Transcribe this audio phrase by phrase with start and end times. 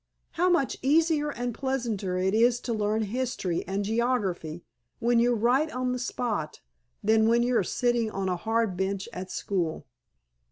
[0.31, 4.63] How much easier and pleasanter it is to learn history and geography
[4.97, 6.59] when you're right on the spot
[7.03, 9.85] than when you are sitting on a hard bench at school!"